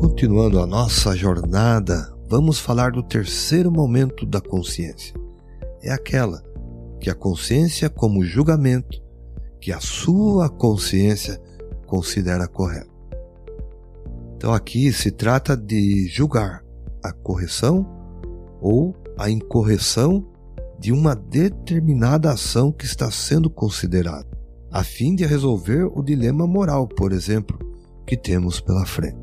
Continuando 0.00 0.58
a 0.58 0.66
nossa 0.66 1.14
jornada, 1.14 2.12
vamos 2.28 2.58
falar 2.58 2.92
do 2.92 3.02
terceiro 3.02 3.70
momento 3.70 4.24
da 4.24 4.40
consciência. 4.40 5.14
É 5.82 5.90
aquela 5.90 6.42
que 7.00 7.10
a 7.10 7.14
consciência, 7.14 7.90
como 7.90 8.24
julgamento, 8.24 9.02
que 9.60 9.70
a 9.72 9.80
sua 9.80 10.48
consciência 10.48 11.40
considera 11.86 12.48
correto. 12.48 12.97
Então 14.38 14.54
aqui 14.54 14.92
se 14.92 15.10
trata 15.10 15.56
de 15.56 16.06
julgar 16.06 16.62
a 17.02 17.12
correção 17.12 17.84
ou 18.60 18.94
a 19.18 19.28
incorreção 19.28 20.24
de 20.78 20.92
uma 20.92 21.16
determinada 21.16 22.30
ação 22.30 22.70
que 22.70 22.84
está 22.84 23.10
sendo 23.10 23.50
considerada, 23.50 24.28
a 24.70 24.84
fim 24.84 25.16
de 25.16 25.26
resolver 25.26 25.90
o 25.92 26.04
dilema 26.04 26.46
moral, 26.46 26.86
por 26.86 27.12
exemplo, 27.12 27.58
que 28.06 28.16
temos 28.16 28.60
pela 28.60 28.86
frente. 28.86 29.18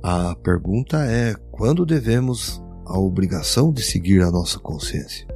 A 0.00 0.36
pergunta 0.36 1.04
é: 1.04 1.34
quando 1.50 1.84
devemos 1.84 2.62
a 2.86 2.96
obrigação 2.96 3.72
de 3.72 3.82
seguir 3.82 4.22
a 4.22 4.30
nossa 4.30 4.60
consciência? 4.60 5.26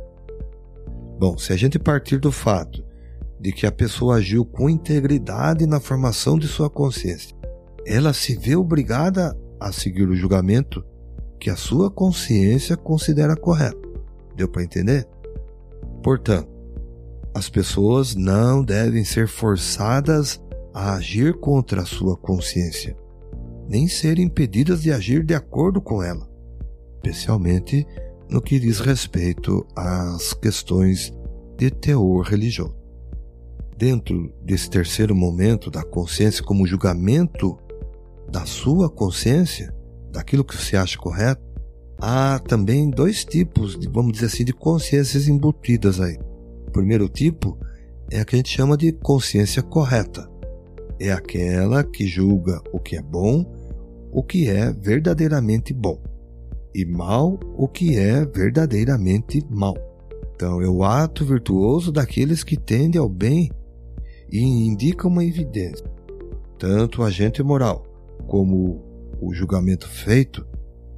Bom, 1.19 1.37
se 1.37 1.53
a 1.53 1.57
gente 1.57 1.81
partir 1.81 2.19
do 2.19 2.31
fato 2.31 2.87
de 3.41 3.51
que 3.51 3.67
a 3.67 3.73
pessoa 3.73 4.19
agiu 4.19 4.45
com 4.45 4.71
integridade 4.71 5.67
na 5.67 5.81
formação 5.81 6.39
de 6.39 6.47
sua 6.47 6.71
consciência, 6.71 7.38
ela 7.89 8.13
se 8.13 8.37
vê 8.37 8.55
obrigada 8.55 9.35
a 9.59 9.73
seguir 9.73 10.07
o 10.07 10.15
julgamento 10.15 10.85
que 11.41 11.49
a 11.49 11.57
sua 11.57 11.91
consciência 11.91 12.77
considera 12.77 13.35
correto. 13.35 13.89
Deu 14.37 14.47
para 14.47 14.63
entender? 14.63 15.09
Portanto, 16.03 16.51
as 17.35 17.49
pessoas 17.49 18.15
não 18.15 18.63
devem 18.63 19.05
ser 19.05 19.27
forçadas 19.27 20.39
a 20.75 20.97
agir 20.97 21.39
contra 21.41 21.81
a 21.81 21.87
sua 21.87 22.15
consciência, 22.15 22.95
nem 23.67 23.89
ser 23.89 24.19
impedidas 24.19 24.83
de 24.83 24.93
agir 24.93 25.25
de 25.25 25.35
acordo 25.35 25.81
com 25.81 26.03
ela, 26.03 26.29
especialmente 26.97 27.87
no 28.29 28.43
que 28.43 28.61
diz 28.61 28.81
respeito 28.81 29.67
às 29.75 30.35
questões 30.35 31.11
de 31.57 31.71
teor 31.71 32.27
religioso. 32.27 32.77
Dentro 33.79 34.31
desse 34.45 34.69
terceiro 34.69 35.17
momento 35.17 35.71
da 35.71 35.83
consciência 35.83 36.45
como 36.45 36.67
julgamento 36.67 37.59
da 38.31 38.45
sua 38.45 38.91
consciência, 38.91 39.75
daquilo 40.11 40.45
que 40.45 40.57
você 40.57 40.77
acha 40.77 40.99
correto, 40.99 41.43
há 42.01 42.39
também 42.39 42.91
dois 42.91 43.25
tipos, 43.25 43.79
de, 43.79 43.89
vamos 43.89 44.13
dizer 44.13 44.27
assim, 44.27 44.45
de 44.45 44.53
consciências 44.53 45.29
embutidas 45.29 46.01
aí. 46.01 46.19
O 46.67 46.71
primeiro 46.71 47.09
tipo 47.09 47.59
é 48.11 48.21
a 48.21 48.25
que 48.25 48.37
a 48.37 48.39
gente 48.39 48.51
chama 48.51 48.77
de 48.77 48.93
consciência 48.93 49.63
correta. 49.63 50.31
É 51.01 51.13
aquela 51.13 51.83
que 51.83 52.07
julga 52.07 52.61
o 52.73 52.79
que 52.79 52.97
é 52.97 53.03
bom, 53.03 53.45
o 54.13 54.23
que 54.23 54.49
é 54.49 54.73
verdadeiramente 54.73 55.73
bom, 55.73 56.01
e 56.75 56.85
mal 56.85 57.39
o 57.57 57.69
que 57.69 57.97
é 57.97 58.25
verdadeiramente 58.25 59.45
mal. 59.49 59.77
Então, 60.35 60.61
é 60.61 60.69
o 60.69 60.85
ato 60.85 61.25
virtuoso 61.25 61.91
daqueles 61.91 62.45
que 62.45 62.57
tendem 62.57 63.01
ao 63.01 63.09
bem 63.09 63.51
e 64.31 64.41
indicam 64.41 65.11
uma 65.11 65.25
evidência. 65.25 65.85
Tanto 66.59 67.03
o 67.03 67.05
agente 67.05 67.43
moral 67.43 67.88
como 68.29 68.85
o 69.21 69.33
julgamento 69.35 69.89
feito 69.89 70.47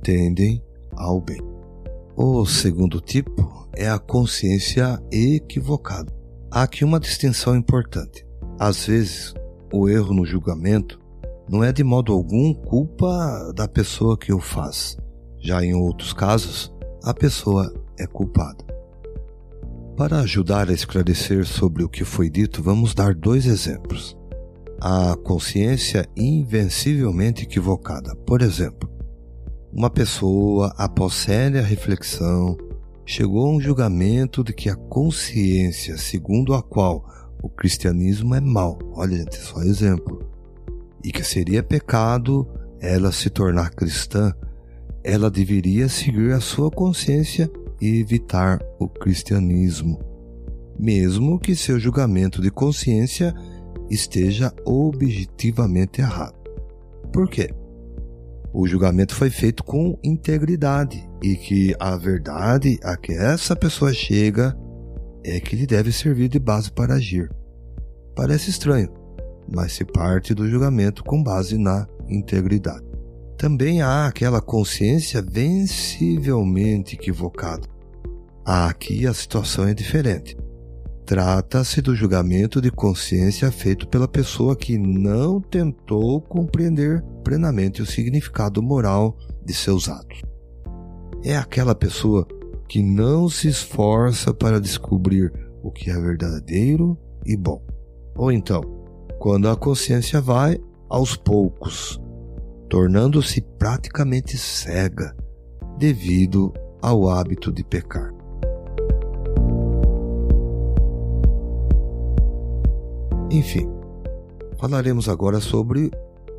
tendem 0.02 0.62
ao 0.96 1.20
bem. 1.20 1.40
O 2.16 2.44
segundo 2.44 3.00
tipo 3.00 3.68
é 3.75 3.88
a 3.88 3.99
consciência 3.99 5.00
equivocada. 5.10 6.12
Há 6.50 6.64
aqui 6.64 6.84
uma 6.84 7.00
distinção 7.00 7.56
importante. 7.56 8.26
Às 8.59 8.85
vezes, 8.85 9.33
o 9.72 9.88
erro 9.88 10.12
no 10.12 10.26
julgamento 10.26 11.00
não 11.48 11.64
é 11.64 11.72
de 11.72 11.83
modo 11.83 12.12
algum 12.12 12.52
culpa 12.52 13.52
da 13.55 13.66
pessoa 13.66 14.18
que 14.18 14.33
o 14.33 14.40
faz. 14.40 14.98
Já 15.38 15.64
em 15.64 15.72
outros 15.72 16.12
casos, 16.12 16.74
a 17.02 17.14
pessoa 17.14 17.72
é 17.98 18.07
culpada. 18.07 18.64
Para 19.96 20.20
ajudar 20.20 20.68
a 20.68 20.72
esclarecer 20.72 21.46
sobre 21.46 21.85
o 21.85 21.88
que 21.88 22.05
foi 22.05 22.28
dito, 22.28 22.62
vamos 22.62 22.94
dar 22.94 23.14
dois 23.14 23.46
exemplos 23.46 24.19
a 24.81 25.16
consciência 25.16 26.09
invencivelmente 26.16 27.45
equivocada. 27.45 28.14
Por 28.27 28.40
exemplo, 28.40 28.90
uma 29.73 29.90
pessoa, 29.90 30.75
após 30.77 31.14
séria 31.14 31.62
reflexão, 31.62 32.57
chegou 33.05 33.47
a 33.47 33.51
um 33.51 33.61
julgamento 33.61 34.43
de 34.43 34.53
que 34.53 34.69
a 34.69 34.75
consciência 34.75 35.99
segundo 35.99 36.55
a 36.55 36.62
qual 36.62 37.05
o 37.43 37.49
cristianismo 37.49 38.35
é 38.35 38.40
mal, 38.40 38.79
olha 38.95 39.19
gente, 39.19 39.37
só 39.37 39.62
exemplo, 39.62 40.29
e 41.05 41.11
que 41.11 41.25
seria 41.25 41.62
pecado 41.62 42.47
ela 42.81 43.12
se 43.12 43.31
tornar 43.31 43.71
cristã, 43.71 44.33
ela 45.03 45.31
deveria 45.31 45.88
seguir 45.88 46.33
a 46.33 46.40
sua 46.40 46.71
consciência 46.71 47.51
e 47.81 48.01
evitar 48.01 48.61
o 48.79 48.88
cristianismo, 48.88 49.99
mesmo 50.79 51.38
que 51.38 51.57
seu 51.57 51.79
julgamento 51.79 52.43
de 52.43 52.51
consciência 52.51 53.35
esteja 53.90 54.53
objetivamente 54.64 56.00
errado. 56.00 56.35
Por 57.12 57.29
quê? 57.29 57.50
O 58.53 58.66
julgamento 58.66 59.14
foi 59.14 59.31
feito 59.31 59.62
com 59.62 59.98
integridade 60.03 61.09
e 61.22 61.37
que 61.37 61.74
a 61.79 61.96
verdade 61.96 62.79
a 62.83 62.96
que 62.96 63.12
essa 63.12 63.55
pessoa 63.55 63.92
chega 63.92 64.57
é 65.24 65.38
que 65.38 65.55
lhe 65.55 65.66
deve 65.66 65.92
servir 65.92 66.29
de 66.29 66.38
base 66.38 66.72
para 66.72 66.94
agir. 66.94 67.31
Parece 68.16 68.50
estranho, 68.50 68.92
mas 69.48 69.72
se 69.72 69.85
parte 69.85 70.35
do 70.35 70.48
julgamento 70.48 71.05
com 71.05 71.22
base 71.22 71.59
na 71.59 71.87
integridade. 72.09 72.85
Também 73.37 73.81
há 73.83 74.07
aquela 74.07 74.40
consciência 74.40 75.22
vencivelmente 75.22 76.96
equivocada. 76.96 77.66
Aqui 78.44 79.07
a 79.07 79.14
situação 79.14 79.66
é 79.68 79.74
diferente. 79.74 80.37
Trata-se 81.11 81.83
do 81.83 81.92
julgamento 81.92 82.61
de 82.61 82.70
consciência 82.70 83.51
feito 83.51 83.88
pela 83.88 84.07
pessoa 84.07 84.55
que 84.55 84.79
não 84.79 85.40
tentou 85.40 86.20
compreender 86.20 87.03
plenamente 87.25 87.83
o 87.83 87.85
significado 87.85 88.62
moral 88.62 89.18
de 89.44 89.53
seus 89.53 89.88
atos. 89.88 90.23
É 91.25 91.37
aquela 91.37 91.75
pessoa 91.75 92.25
que 92.68 92.81
não 92.81 93.29
se 93.29 93.49
esforça 93.49 94.33
para 94.33 94.61
descobrir 94.61 95.33
o 95.64 95.73
que 95.73 95.90
é 95.90 96.01
verdadeiro 96.01 96.96
e 97.27 97.37
bom. 97.37 97.61
Ou 98.14 98.31
então, 98.31 98.62
quando 99.18 99.49
a 99.49 99.57
consciência 99.57 100.20
vai 100.20 100.61
aos 100.88 101.16
poucos, 101.16 102.01
tornando-se 102.68 103.40
praticamente 103.59 104.38
cega 104.38 105.12
devido 105.77 106.55
ao 106.81 107.09
hábito 107.09 107.53
de 107.53 107.64
pecar. 107.64 108.19
Enfim, 113.31 113.69
falaremos 114.59 115.09
agora 115.09 115.38
sobre 115.38 115.88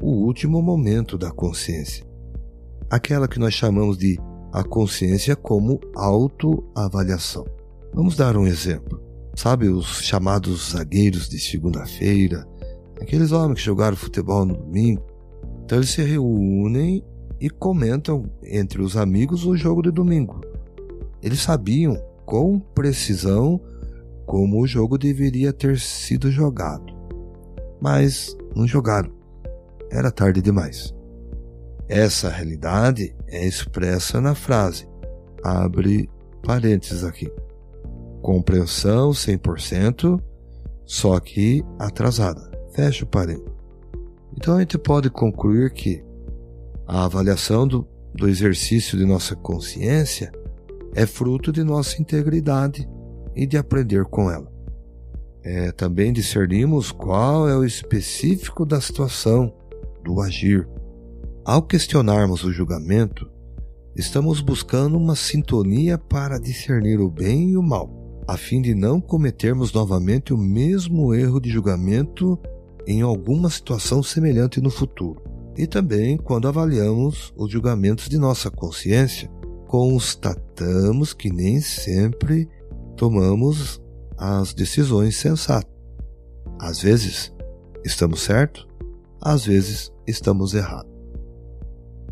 o 0.02 0.10
último 0.10 0.62
momento 0.62 1.18
da 1.18 1.32
consciência, 1.32 2.06
aquela 2.90 3.30
que 3.30 3.40
nós 3.40 3.54
chamamos 3.54 3.98
de 3.98 4.20
a 4.52 4.62
consciência 4.62 5.34
como 5.34 5.80
autoavaliação. 5.96 7.46
Vamos 7.94 8.18
dar 8.18 8.36
um 8.36 8.46
exemplo. 8.46 9.02
Sabe 9.34 9.70
os 9.70 10.02
chamados 10.02 10.72
zagueiros 10.74 11.30
de 11.30 11.40
segunda-feira, 11.40 12.46
aqueles 13.00 13.32
homens 13.32 13.60
que 13.60 13.66
jogaram 13.66 13.96
futebol 13.96 14.46
no 14.46 14.58
domingo? 14.58 15.02
Então 15.64 15.78
eles 15.78 15.92
se 15.92 16.04
reúnem 16.04 17.02
e 17.40 17.50
comentam 17.50 18.26
entre 18.44 18.82
os 18.82 18.98
amigos 18.98 19.46
o 19.46 19.56
jogo 19.56 19.82
de 19.82 19.92
domingo. 19.92 20.42
Eles 21.24 21.40
sabiam 21.40 21.96
com 22.26 22.60
precisão 22.60 23.62
como 24.32 24.62
o 24.62 24.66
jogo 24.66 24.98
deveria 24.98 25.52
ter 25.52 25.78
sido 25.78 26.32
jogado. 26.32 26.86
Mas 27.82 28.34
não 28.56 28.66
jogaram. 28.66 29.12
Era 29.92 30.10
tarde 30.10 30.42
demais. 30.42 30.96
Essa 31.90 32.30
realidade 32.30 33.14
é 33.28 33.46
expressa 33.46 34.22
na 34.22 34.34
frase, 34.34 34.88
abre 35.44 36.10
parênteses 36.42 37.04
aqui. 37.04 37.30
Compreensão 38.22 39.10
100%, 39.10 40.18
só 40.86 41.20
que 41.20 41.62
atrasada. 41.78 42.50
Fecha 42.74 43.04
o 43.04 43.10
parênteses. 43.10 43.52
Então 44.32 44.56
a 44.56 44.60
gente 44.62 44.78
pode 44.78 45.10
concluir 45.10 45.74
que 45.74 46.02
a 46.88 47.04
avaliação 47.04 47.68
do, 47.68 47.86
do 48.16 48.30
exercício 48.30 48.98
de 48.98 49.04
nossa 49.04 49.36
consciência 49.36 50.32
é 50.96 51.06
fruto 51.06 51.52
de 51.52 51.66
nossa 51.66 52.02
integridade 52.02 52.88
e 53.36 53.46
de 53.46 53.58
aprender 53.58 54.06
com 54.06 54.30
ela. 54.30 54.52
É, 55.44 55.72
também 55.72 56.14
discernimos 56.14 56.92
qual 56.92 57.50
é 57.50 57.56
o 57.58 57.64
específico 57.64 58.66
da 58.66 58.80
situação, 58.80 59.54
do 60.04 60.22
agir. 60.22 60.68
Ao 61.44 61.62
questionarmos 61.64 62.44
o 62.44 62.52
julgamento, 62.52 63.28
estamos 63.96 64.42
buscando 64.42 64.98
uma 64.98 65.16
sintonia 65.16 65.98
para 65.98 66.40
discernir 66.40 67.00
o 67.00 67.10
bem 67.10 67.52
e 67.52 67.58
o 67.58 67.64
mal, 67.64 68.24
a 68.28 68.38
fim 68.38 68.62
de 68.62 68.76
não 68.76 69.02
cometermos 69.02 69.74
novamente 69.74 70.34
o 70.34 70.38
mesmo 70.38 71.14
erro 71.14 71.40
de 71.40 71.50
julgamento 71.50 72.38
em 72.86 73.02
alguma 73.02 73.50
situação 73.50 74.04
semelhante 74.04 74.62
no 74.62 74.70
futuro. 74.70 75.22
E 75.58 75.66
também 75.66 76.18
quando 76.18 76.48
avaliamos 76.48 77.34
os 77.36 77.52
julgamentos 77.52 78.08
de 78.08 78.18
nossa 78.18 78.50
consciência, 78.50 79.30
constatamos 79.68 81.14
que 81.14 81.32
nem 81.32 81.60
sempre 81.60 82.48
tomamos 83.02 83.82
as 84.16 84.54
decisões 84.54 85.16
sensatas. 85.18 85.74
Às 86.60 86.84
vezes 86.84 87.34
estamos 87.84 88.22
certos, 88.22 88.68
às 89.20 89.44
vezes 89.44 89.92
estamos 90.06 90.54
errados. 90.54 90.92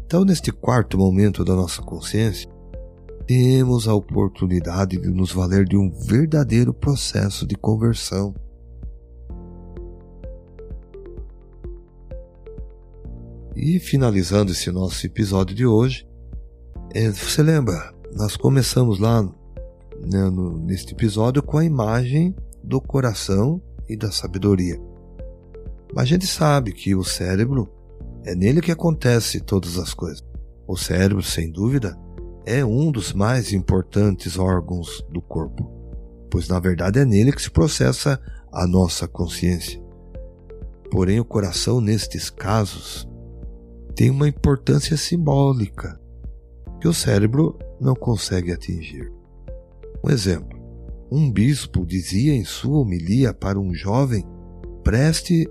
Então, 0.03 0.25
neste 0.25 0.51
quarto 0.51 0.97
momento 0.97 1.45
da 1.45 1.53
nossa 1.53 1.83
consciência, 1.83 2.49
temos 3.27 3.87
a 3.87 3.93
oportunidade 3.93 4.97
de 4.97 5.09
nos 5.09 5.31
valer 5.31 5.63
de 5.63 5.77
um 5.77 5.91
verdadeiro 5.91 6.73
processo 6.73 7.45
de 7.45 7.53
conversão. 7.53 8.33
E 13.55 13.77
finalizando 13.77 14.53
esse 14.53 14.71
nosso 14.71 15.05
episódio 15.05 15.55
de 15.55 15.67
hoje, 15.67 16.07
é, 16.95 17.11
você 17.11 17.43
lembra, 17.43 17.93
nós 18.15 18.35
começamos 18.35 18.97
lá 18.97 19.31
né, 20.05 20.29
no, 20.29 20.57
neste 20.59 20.93
episódio 20.93 21.41
com 21.41 21.57
a 21.57 21.65
imagem 21.65 22.35
do 22.63 22.79
coração 22.81 23.61
e 23.87 23.95
da 23.95 24.11
sabedoria. 24.11 24.79
Mas 25.93 26.03
a 26.03 26.07
gente 26.07 26.27
sabe 26.27 26.71
que 26.71 26.95
o 26.95 27.03
cérebro 27.03 27.67
é 28.23 28.35
nele 28.35 28.61
que 28.61 28.71
acontece 28.71 29.39
todas 29.39 29.77
as 29.77 29.93
coisas. 29.93 30.23
O 30.67 30.77
cérebro, 30.77 31.23
sem 31.23 31.51
dúvida, 31.51 31.97
é 32.45 32.63
um 32.63 32.91
dos 32.91 33.13
mais 33.13 33.53
importantes 33.53 34.37
órgãos 34.37 35.03
do 35.09 35.21
corpo, 35.21 35.69
pois 36.29 36.47
na 36.47 36.59
verdade 36.59 36.99
é 36.99 37.05
nele 37.05 37.31
que 37.31 37.41
se 37.41 37.49
processa 37.49 38.19
a 38.51 38.67
nossa 38.67 39.07
consciência. 39.07 39.81
Porém, 40.91 41.19
o 41.19 41.25
coração, 41.25 41.79
nestes 41.79 42.29
casos, 42.29 43.07
tem 43.95 44.09
uma 44.09 44.27
importância 44.27 44.97
simbólica 44.97 45.99
que 46.79 46.87
o 46.87 46.93
cérebro 46.93 47.57
não 47.79 47.93
consegue 47.93 48.51
atingir. 48.51 49.11
Um 50.03 50.09
exemplo: 50.09 50.59
um 51.11 51.31
bispo 51.31 51.85
dizia 51.85 52.33
em 52.33 52.43
sua 52.43 52.79
homilia 52.79 53.33
para 53.33 53.59
um 53.59 53.73
jovem 53.73 54.25
preste 54.83 55.49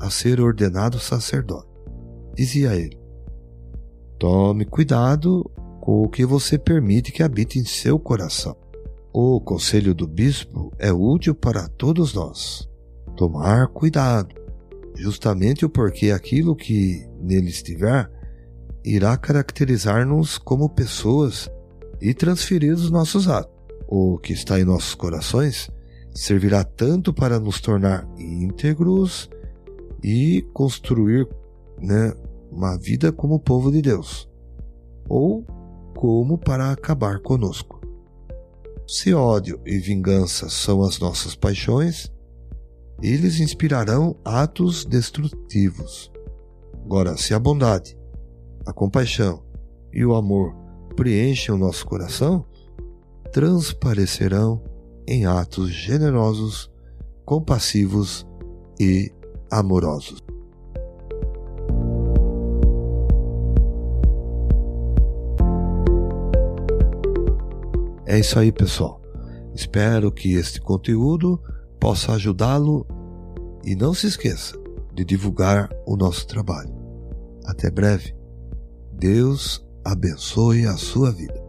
a 0.00 0.10
ser 0.10 0.40
ordenado 0.40 0.98
sacerdote. 0.98 1.68
Dizia 2.34 2.74
ele: 2.74 2.98
Tome 4.18 4.64
cuidado 4.64 5.50
com 5.80 6.02
o 6.02 6.08
que 6.08 6.24
você 6.24 6.58
permite 6.58 7.12
que 7.12 7.22
habite 7.22 7.58
em 7.58 7.64
seu 7.64 7.98
coração. 7.98 8.56
O 9.12 9.40
conselho 9.40 9.94
do 9.94 10.08
bispo 10.08 10.72
é 10.78 10.92
útil 10.92 11.34
para 11.34 11.68
todos 11.68 12.14
nós. 12.14 12.68
Tomar 13.16 13.68
cuidado, 13.68 14.34
justamente 14.96 15.64
o 15.64 15.70
porquê 15.70 16.10
aquilo 16.10 16.56
que 16.56 17.06
nele 17.20 17.48
estiver 17.48 18.10
irá 18.84 19.16
caracterizar-nos 19.16 20.36
como 20.36 20.68
pessoas 20.68 21.48
e 22.00 22.12
transferir 22.12 22.74
os 22.74 22.90
nossos 22.90 23.28
atos. 23.28 23.53
O 23.88 24.18
que 24.18 24.32
está 24.32 24.58
em 24.58 24.64
nossos 24.64 24.94
corações 24.94 25.70
servirá 26.14 26.64
tanto 26.64 27.12
para 27.12 27.40
nos 27.40 27.60
tornar 27.60 28.08
íntegros 28.16 29.28
e 30.02 30.42
construir 30.52 31.28
né, 31.80 32.14
uma 32.50 32.78
vida 32.78 33.12
como 33.12 33.40
povo 33.40 33.70
de 33.70 33.82
Deus, 33.82 34.28
ou 35.08 35.44
como 35.96 36.38
para 36.38 36.70
acabar 36.70 37.20
conosco. 37.20 37.80
Se 38.86 39.14
ódio 39.14 39.60
e 39.64 39.78
vingança 39.78 40.48
são 40.48 40.82
as 40.82 40.98
nossas 40.98 41.34
paixões, 41.34 42.12
eles 43.02 43.40
inspirarão 43.40 44.16
atos 44.24 44.84
destrutivos. 44.84 46.12
Agora, 46.84 47.16
se 47.16 47.32
a 47.32 47.38
bondade, 47.38 47.96
a 48.66 48.72
compaixão 48.72 49.42
e 49.92 50.04
o 50.04 50.14
amor 50.14 50.54
preenchem 50.94 51.54
o 51.54 51.58
nosso 51.58 51.86
coração, 51.86 52.46
transparecerão 53.34 54.62
em 55.08 55.26
atos 55.26 55.68
generosos, 55.68 56.70
compassivos 57.24 58.24
e 58.78 59.12
amorosos. 59.50 60.20
É 68.06 68.20
isso 68.20 68.38
aí, 68.38 68.52
pessoal. 68.52 69.02
Espero 69.52 70.12
que 70.12 70.34
este 70.34 70.60
conteúdo 70.60 71.42
possa 71.80 72.12
ajudá-lo 72.12 72.86
e 73.64 73.74
não 73.74 73.92
se 73.92 74.06
esqueça 74.06 74.56
de 74.94 75.04
divulgar 75.04 75.68
o 75.84 75.96
nosso 75.96 76.24
trabalho. 76.28 76.72
Até 77.44 77.68
breve. 77.68 78.14
Deus 78.92 79.66
abençoe 79.84 80.66
a 80.66 80.76
sua 80.76 81.10
vida. 81.10 81.43